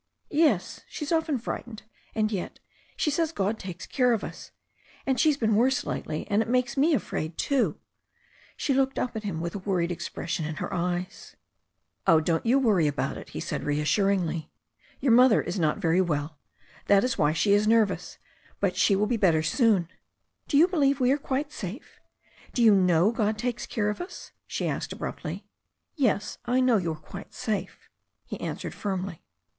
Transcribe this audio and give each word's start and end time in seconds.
Yes, 0.31 0.81
she's 0.89 1.11
often 1.11 1.37
frightened, 1.37 1.83
and 2.15 2.31
yet 2.31 2.59
she 2.95 3.11
says 3.11 3.31
God 3.31 3.59
takes 3.59 3.85
care 3.85 4.13
of 4.13 4.23
us. 4.23 4.49
And 5.05 5.19
she's 5.19 5.37
been 5.37 5.53
worse 5.55 5.85
lately, 5.85 6.25
and 6.27 6.41
it 6.41 6.47
makes 6.49 6.75
me 6.75 6.95
afraid 6.95 7.37
too." 7.37 7.77
She 8.57 8.73
looked 8.73 8.97
up 8.97 9.15
at 9.15 9.21
him 9.21 9.39
with 9.41 9.53
a 9.53 9.59
worried 9.59 9.91
expres* 9.91 10.31
sion 10.31 10.45
in 10.47 10.55
her 10.55 10.73
eyes. 10.73 11.35
"Oh, 12.07 12.19
don't 12.19 12.47
you 12.47 12.57
worry 12.57 12.87
about 12.87 13.15
it," 13.15 13.29
he 13.29 13.39
said 13.39 13.63
reassuringly."] 13.63 14.25
THE 14.27 14.31
STORY 14.33 14.47
OF 14.47 14.53
A 14.55 14.65
NEW 14.65 14.73
ZEALAND 14.73 14.87
RIVER 14.87 14.97
7$ 15.01 15.01
"Your 15.01 15.11
mother 15.11 15.41
is 15.47 15.59
not 15.59 15.77
very 15.77 16.01
well, 16.01 16.39
that 16.87 17.03
is 17.03 17.17
why 17.19 17.31
she 17.31 17.53
is 17.53 17.67
nervous. 17.67 18.17
But 18.59 18.75
she 18.75 18.95
will 18.95 19.05
be 19.05 19.17
better 19.17 19.43
soon." 19.43 19.87
"Do 20.47 20.57
you 20.57 20.67
believe 20.67 20.99
we 20.99 21.11
are 21.11 21.19
quite 21.19 21.51
safe? 21.51 21.99
Do 22.53 22.63
you 22.63 22.73
know 22.73 23.11
God 23.11 23.37
takes 23.37 23.67
care 23.67 23.91
of 23.91 24.01
us?" 24.01 24.31
she 24.47 24.67
asked 24.67 24.91
abruptly. 24.93 25.45
"Yes, 25.95 26.39
I 26.45 26.59
know 26.59 26.77
that 26.77 26.83
you 26.85 26.93
are 26.93 26.99
quite 26.99 27.35
safe," 27.35 27.87
he 28.25 28.39
answered 28.41 28.73
firmly. 28.73 29.21